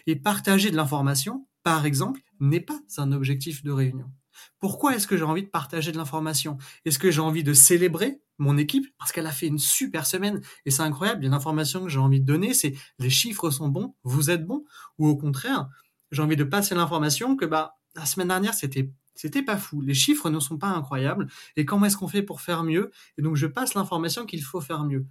Et 0.06 0.16
partager 0.16 0.70
de 0.70 0.76
l'information, 0.76 1.46
par 1.62 1.86
exemple, 1.86 2.20
n'est 2.40 2.60
pas 2.60 2.78
un 2.98 3.12
objectif 3.12 3.62
de 3.62 3.70
réunion. 3.70 4.10
Pourquoi 4.58 4.94
est-ce 4.94 5.06
que 5.06 5.16
j'ai 5.16 5.24
envie 5.24 5.42
de 5.42 5.48
partager 5.48 5.92
de 5.92 5.96
l'information? 5.96 6.56
Est-ce 6.84 6.98
que 6.98 7.10
j'ai 7.10 7.20
envie 7.20 7.44
de 7.44 7.52
célébrer 7.52 8.22
mon 8.38 8.56
équipe? 8.56 8.86
Parce 8.98 9.12
qu'elle 9.12 9.26
a 9.26 9.32
fait 9.32 9.46
une 9.46 9.58
super 9.58 10.06
semaine 10.06 10.40
et 10.64 10.70
c'est 10.70 10.82
incroyable, 10.82 11.20
il 11.20 11.24
y 11.24 11.26
a 11.26 11.28
une 11.28 11.34
information 11.34 11.82
que 11.82 11.90
j'ai 11.90 11.98
envie 11.98 12.20
de 12.20 12.26
donner, 12.26 12.54
c'est 12.54 12.74
les 12.98 13.10
chiffres 13.10 13.50
sont 13.50 13.68
bons, 13.68 13.94
vous 14.02 14.30
êtes 14.30 14.46
bons 14.46 14.64
ou 14.98 15.08
au 15.08 15.16
contraire, 15.16 15.68
j'ai 16.10 16.22
envie 16.22 16.36
de 16.36 16.44
passer 16.44 16.74
l'information 16.74 17.36
que 17.36 17.44
bah 17.44 17.76
la 17.94 18.06
semaine 18.06 18.28
dernière, 18.28 18.54
c'était 18.54 18.90
c'était 19.20 19.42
pas 19.42 19.58
fou. 19.58 19.82
Les 19.82 19.92
chiffres 19.92 20.30
ne 20.30 20.40
sont 20.40 20.56
pas 20.56 20.68
incroyables. 20.68 21.28
Et 21.56 21.66
comment 21.66 21.84
est-ce 21.84 21.98
qu'on 21.98 22.08
fait 22.08 22.22
pour 22.22 22.40
faire 22.40 22.64
mieux? 22.64 22.90
Et 23.18 23.22
donc, 23.22 23.36
je 23.36 23.46
passe 23.46 23.74
l'information 23.74 24.24
qu'il 24.24 24.42
faut 24.42 24.62
faire 24.62 24.82
mieux. 24.84 25.06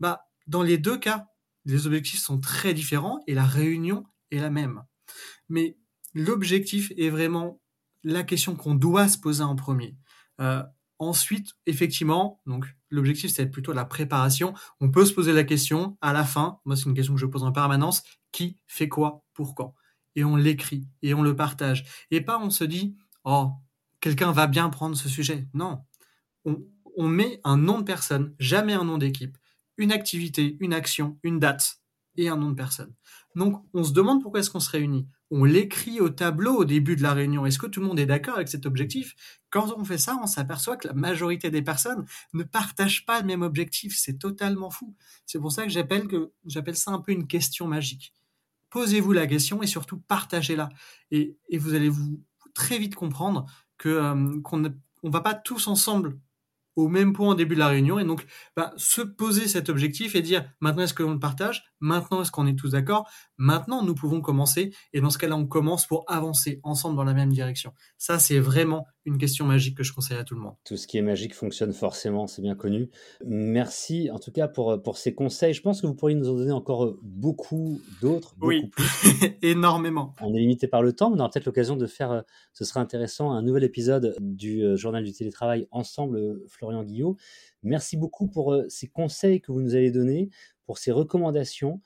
Bah, 0.00 0.26
dans 0.46 0.62
les 0.62 0.76
deux 0.76 0.98
cas, 0.98 1.28
les 1.64 1.86
objectifs 1.86 2.20
sont 2.20 2.38
très 2.38 2.74
différents 2.74 3.20
et 3.26 3.32
la 3.32 3.46
réunion 3.46 4.04
est 4.30 4.38
la 4.38 4.50
même. 4.50 4.82
Mais 5.48 5.78
l'objectif 6.14 6.92
est 6.96 7.10
vraiment 7.10 7.60
la 8.02 8.22
question 8.22 8.56
qu'on 8.56 8.74
doit 8.74 9.08
se 9.08 9.18
poser 9.18 9.42
en 9.42 9.56
premier. 9.56 9.96
Euh, 10.40 10.62
ensuite, 10.98 11.54
effectivement, 11.66 12.40
donc 12.46 12.66
l'objectif 12.90 13.30
c'est 13.30 13.46
plutôt 13.46 13.72
la 13.72 13.84
préparation. 13.84 14.54
On 14.80 14.90
peut 14.90 15.04
se 15.04 15.12
poser 15.12 15.32
la 15.32 15.44
question 15.44 15.96
à 16.00 16.12
la 16.12 16.24
fin. 16.24 16.60
Moi, 16.64 16.76
c'est 16.76 16.84
une 16.84 16.94
question 16.94 17.14
que 17.14 17.20
je 17.20 17.26
pose 17.26 17.44
en 17.44 17.52
permanence 17.52 18.02
qui 18.32 18.58
fait 18.66 18.88
quoi? 18.88 19.24
Pour 19.34 19.54
quand 19.54 19.74
et 20.16 20.24
on 20.24 20.36
l'écrit 20.36 20.86
et 21.02 21.14
on 21.14 21.22
le 21.22 21.36
partage. 21.36 21.84
Et 22.10 22.20
pas 22.20 22.38
on 22.38 22.50
se 22.50 22.64
dit, 22.64 22.96
oh, 23.24 23.52
quelqu'un 24.00 24.32
va 24.32 24.46
bien 24.46 24.68
prendre 24.70 24.96
ce 24.96 25.08
sujet. 25.08 25.48
Non. 25.54 25.80
On, 26.44 26.64
on 26.96 27.08
met 27.08 27.40
un 27.44 27.56
nom 27.56 27.78
de 27.78 27.84
personne, 27.84 28.34
jamais 28.38 28.74
un 28.74 28.84
nom 28.84 28.98
d'équipe, 28.98 29.36
une 29.76 29.92
activité, 29.92 30.56
une 30.60 30.72
action, 30.72 31.18
une 31.22 31.38
date 31.38 31.80
et 32.16 32.28
un 32.28 32.36
nom 32.36 32.50
de 32.50 32.54
personne. 32.54 32.94
Donc, 33.34 33.64
on 33.74 33.82
se 33.82 33.92
demande 33.92 34.22
pourquoi 34.22 34.40
est-ce 34.40 34.50
qu'on 34.50 34.60
se 34.60 34.70
réunit. 34.70 35.08
On 35.36 35.44
l'écrit 35.44 36.00
au 36.00 36.10
tableau 36.10 36.54
au 36.58 36.64
début 36.64 36.94
de 36.94 37.02
la 37.02 37.12
réunion. 37.12 37.44
Est-ce 37.44 37.58
que 37.58 37.66
tout 37.66 37.80
le 37.80 37.86
monde 37.86 37.98
est 37.98 38.06
d'accord 38.06 38.36
avec 38.36 38.48
cet 38.48 38.66
objectif? 38.66 39.16
Quand 39.50 39.74
on 39.76 39.84
fait 39.84 39.98
ça, 39.98 40.16
on 40.22 40.26
s'aperçoit 40.26 40.76
que 40.76 40.86
la 40.86 40.94
majorité 40.94 41.50
des 41.50 41.62
personnes 41.62 42.04
ne 42.34 42.44
partagent 42.44 43.04
pas 43.04 43.20
le 43.20 43.26
même 43.26 43.42
objectif. 43.42 43.96
C'est 43.98 44.18
totalement 44.18 44.70
fou. 44.70 44.94
C'est 45.26 45.40
pour 45.40 45.50
ça 45.50 45.64
que 45.64 45.70
j'appelle 45.70 46.76
ça 46.76 46.92
un 46.92 47.00
peu 47.00 47.12
une 47.12 47.26
question 47.26 47.66
magique 47.66 48.14
posez-vous 48.74 49.12
la 49.12 49.28
question 49.28 49.62
et 49.62 49.68
surtout 49.68 49.98
partagez-la. 49.98 50.68
Et, 51.12 51.38
vous 51.56 51.74
allez 51.74 51.88
vous 51.88 52.20
très 52.54 52.76
vite 52.76 52.96
comprendre 52.96 53.46
euh, 53.86 54.40
qu'on 54.42 54.58
ne 54.58 54.70
va 55.04 55.20
pas 55.20 55.34
tous 55.34 55.68
ensemble 55.68 56.18
au 56.76 56.88
même 56.88 57.12
point 57.12 57.28
au 57.30 57.34
début 57.34 57.54
de 57.54 57.60
la 57.60 57.68
réunion 57.68 57.98
et 57.98 58.04
donc 58.04 58.26
bah, 58.56 58.72
se 58.76 59.00
poser 59.00 59.48
cet 59.48 59.68
objectif 59.68 60.14
et 60.14 60.22
dire 60.22 60.44
maintenant 60.60 60.84
est-ce 60.84 60.94
qu'on 60.94 61.12
le 61.12 61.18
partage, 61.18 61.64
maintenant 61.80 62.22
est-ce 62.22 62.32
qu'on 62.32 62.46
est 62.46 62.58
tous 62.58 62.70
d'accord, 62.70 63.08
maintenant 63.38 63.82
nous 63.82 63.94
pouvons 63.94 64.20
commencer 64.20 64.74
et 64.92 65.00
dans 65.00 65.10
ce 65.10 65.18
cas-là 65.18 65.36
on 65.36 65.46
commence 65.46 65.86
pour 65.86 66.04
avancer 66.08 66.60
ensemble 66.62 66.96
dans 66.96 67.04
la 67.04 67.14
même 67.14 67.32
direction. 67.32 67.72
Ça 67.98 68.18
c'est 68.18 68.38
vraiment 68.38 68.86
une 69.06 69.18
question 69.18 69.44
magique 69.44 69.76
que 69.76 69.82
je 69.82 69.92
conseille 69.92 70.16
à 70.16 70.24
tout 70.24 70.34
le 70.34 70.40
monde. 70.40 70.54
Tout 70.64 70.76
ce 70.76 70.86
qui 70.86 70.98
est 70.98 71.02
magique 71.02 71.34
fonctionne 71.34 71.72
forcément, 71.72 72.26
c'est 72.26 72.42
bien 72.42 72.54
connu. 72.54 72.88
Merci 73.24 74.10
en 74.10 74.18
tout 74.18 74.32
cas 74.32 74.48
pour, 74.48 74.82
pour 74.82 74.96
ces 74.96 75.14
conseils. 75.14 75.52
Je 75.52 75.62
pense 75.62 75.82
que 75.82 75.86
vous 75.86 75.94
pourriez 75.94 76.16
nous 76.16 76.28
en 76.28 76.34
donner 76.34 76.52
encore 76.52 76.96
beaucoup 77.02 77.80
d'autres. 78.00 78.34
Oui, 78.40 78.70
énormément. 79.42 80.14
On 80.20 80.34
est 80.34 80.38
limité 80.38 80.68
par 80.68 80.82
le 80.82 80.92
temps, 80.92 81.10
mais 81.10 81.16
on 81.16 81.20
aura 81.20 81.30
peut-être 81.30 81.46
l'occasion 81.46 81.76
de 81.76 81.86
faire, 81.86 82.24
ce 82.52 82.64
serait 82.64 82.80
intéressant, 82.80 83.32
un 83.32 83.42
nouvel 83.42 83.64
épisode 83.64 84.16
du 84.20 84.62
euh, 84.62 84.76
journal 84.76 85.04
du 85.04 85.12
télétravail 85.12 85.66
ensemble, 85.70 86.40
Florian 86.48 86.82
Guillot. 86.82 87.16
Merci 87.62 87.96
beaucoup 87.96 88.28
pour 88.28 88.52
euh, 88.52 88.64
ces 88.68 88.88
conseils 88.88 89.40
que 89.40 89.52
vous 89.52 89.60
nous 89.60 89.74
avez 89.74 89.90
donnés, 89.90 90.30
pour 90.66 90.78
ces 90.78 90.92
recommandations 90.92 91.80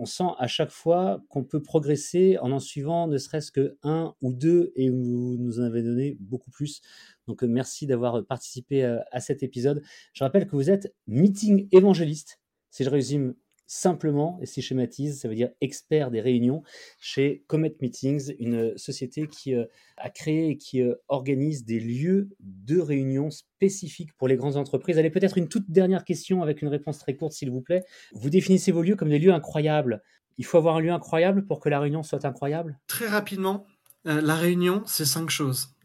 on 0.00 0.06
sent 0.06 0.32
à 0.38 0.46
chaque 0.46 0.70
fois 0.70 1.22
qu'on 1.28 1.44
peut 1.44 1.62
progresser 1.62 2.38
en 2.38 2.52
en 2.52 2.58
suivant 2.58 3.06
ne 3.06 3.18
serait-ce 3.18 3.52
que 3.52 3.76
un 3.82 4.14
ou 4.22 4.32
deux, 4.32 4.72
et 4.74 4.88
vous 4.88 5.36
nous 5.38 5.60
en 5.60 5.64
avez 5.64 5.82
donné 5.82 6.16
beaucoup 6.20 6.50
plus. 6.50 6.80
Donc 7.26 7.44
euh, 7.44 7.46
merci 7.46 7.86
d'avoir 7.86 8.24
participé 8.24 8.82
euh, 8.82 8.98
à 9.12 9.20
cet 9.20 9.42
épisode. 9.42 9.82
Je 10.14 10.24
rappelle 10.24 10.46
que 10.46 10.56
vous 10.56 10.70
êtes 10.70 10.94
meeting 11.06 11.68
évangéliste. 11.70 12.40
Si 12.70 12.82
je 12.82 12.88
résume 12.88 13.34
simplement, 13.70 14.36
et 14.42 14.46
si 14.46 14.62
schématise, 14.62 15.20
ça 15.20 15.28
veut 15.28 15.36
dire 15.36 15.50
expert 15.60 16.10
des 16.10 16.20
réunions 16.20 16.64
chez 16.98 17.44
Comet 17.46 17.76
Meetings, 17.80 18.34
une 18.40 18.76
société 18.76 19.28
qui 19.28 19.54
euh, 19.54 19.64
a 19.96 20.10
créé 20.10 20.48
et 20.48 20.56
qui 20.56 20.82
euh, 20.82 20.96
organise 21.06 21.64
des 21.64 21.78
lieux 21.78 22.30
de 22.40 22.80
réunion 22.80 23.30
spécifiques 23.30 24.12
pour 24.14 24.26
les 24.26 24.34
grandes 24.34 24.56
entreprises. 24.56 24.98
Allez, 24.98 25.08
peut-être 25.10 25.38
une 25.38 25.46
toute 25.46 25.70
dernière 25.70 26.04
question 26.04 26.42
avec 26.42 26.62
une 26.62 26.68
réponse 26.68 26.98
très 26.98 27.14
courte, 27.14 27.32
s'il 27.32 27.52
vous 27.52 27.60
plaît. 27.60 27.84
Vous 28.12 28.28
définissez 28.28 28.72
vos 28.72 28.82
lieux 28.82 28.96
comme 28.96 29.08
des 29.08 29.20
lieux 29.20 29.32
incroyables. 29.32 30.02
Il 30.36 30.44
faut 30.44 30.58
avoir 30.58 30.74
un 30.74 30.80
lieu 30.80 30.90
incroyable 30.90 31.46
pour 31.46 31.60
que 31.60 31.68
la 31.68 31.78
réunion 31.78 32.02
soit 32.02 32.24
incroyable? 32.24 32.76
Très 32.88 33.06
rapidement, 33.06 33.66
euh, 34.08 34.20
la 34.20 34.34
réunion, 34.34 34.82
c'est 34.84 35.04
cinq 35.04 35.30
choses. 35.30 35.76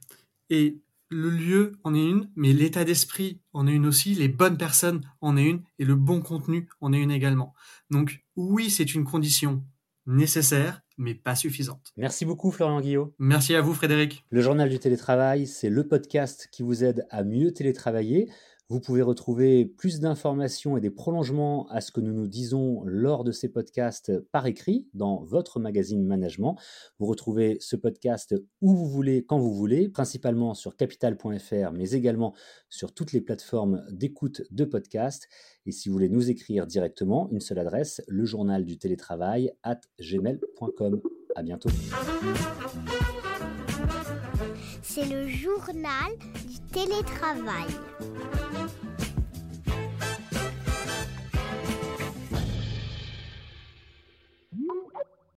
Et 0.49 0.79
le 1.09 1.29
lieu 1.29 1.73
en 1.83 1.93
est 1.93 2.03
une, 2.03 2.29
mais 2.35 2.53
l'état 2.53 2.83
d'esprit 2.83 3.41
en 3.53 3.67
est 3.67 3.73
une 3.73 3.85
aussi, 3.85 4.15
les 4.15 4.27
bonnes 4.27 4.57
personnes 4.57 5.01
en 5.21 5.37
est 5.37 5.43
une, 5.43 5.61
et 5.79 5.85
le 5.85 5.95
bon 5.95 6.21
contenu 6.21 6.67
en 6.81 6.93
est 6.93 6.99
une 6.99 7.11
également. 7.11 7.53
Donc 7.89 8.25
oui, 8.35 8.69
c'est 8.69 8.95
une 8.95 9.03
condition 9.03 9.63
nécessaire, 10.05 10.81
mais 10.97 11.15
pas 11.15 11.35
suffisante. 11.35 11.91
Merci 11.97 12.25
beaucoup 12.25 12.51
Florian 12.51 12.79
Guillot. 12.81 13.15
Merci 13.19 13.55
à 13.55 13.61
vous 13.61 13.73
Frédéric. 13.73 14.23
Le 14.29 14.41
journal 14.41 14.69
du 14.69 14.79
télétravail, 14.79 15.47
c'est 15.47 15.69
le 15.69 15.87
podcast 15.87 16.47
qui 16.51 16.63
vous 16.63 16.83
aide 16.83 17.05
à 17.09 17.23
mieux 17.23 17.51
télétravailler. 17.51 18.29
Vous 18.67 18.79
pouvez 18.79 19.03
retrouver 19.03 19.63
plus 19.63 19.99
d'informations 19.99 20.75
et 20.75 20.81
des 20.81 20.89
prolongements 20.89 21.67
à 21.69 21.81
ce 21.81 21.91
que 21.91 22.01
nous 22.01 22.13
nous 22.13 22.27
disons 22.27 22.81
lors 22.83 23.23
de 23.23 23.31
ces 23.31 23.47
podcasts 23.47 24.19
par 24.31 24.47
écrit 24.47 24.87
dans 24.95 25.23
votre 25.23 25.59
magazine 25.59 26.03
Management. 26.03 26.57
Vous 26.97 27.05
retrouvez 27.05 27.57
ce 27.59 27.75
podcast 27.75 28.33
où 28.61 28.75
vous 28.75 28.87
voulez, 28.87 29.23
quand 29.23 29.37
vous 29.37 29.53
voulez, 29.53 29.87
principalement 29.87 30.55
sur 30.55 30.75
capital.fr, 30.75 31.73
mais 31.73 31.91
également 31.91 32.33
sur 32.67 32.91
toutes 32.91 33.11
les 33.11 33.21
plateformes 33.21 33.85
d'écoute 33.91 34.41
de 34.49 34.65
podcasts. 34.65 35.27
Et 35.67 35.71
si 35.71 35.87
vous 35.87 35.93
voulez 35.93 36.09
nous 36.09 36.31
écrire 36.31 36.65
directement, 36.65 37.29
une 37.29 37.41
seule 37.41 37.59
adresse, 37.59 38.01
le 38.07 38.25
journal 38.25 38.65
du 38.65 38.79
télétravail 38.79 39.51
at 39.61 39.81
gmail.com. 39.99 41.01
À 41.35 41.43
bientôt. 41.43 41.69
C'est 44.81 45.05
le 45.05 45.27
journal 45.27 46.17
du 46.47 46.59
télétravail. 46.71 47.67